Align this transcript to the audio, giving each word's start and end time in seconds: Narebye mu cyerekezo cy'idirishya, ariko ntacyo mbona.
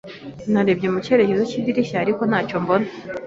Narebye 0.51 0.87
mu 0.93 0.99
cyerekezo 1.05 1.43
cy'idirishya, 1.49 1.97
ariko 2.03 2.21
ntacyo 2.29 2.57
mbona. 2.63 2.87